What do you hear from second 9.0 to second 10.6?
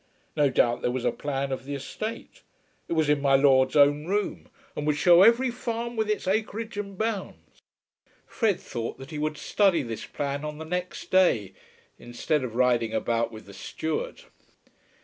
he would study this plan on